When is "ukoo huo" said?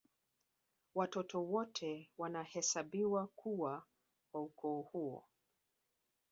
4.41-5.23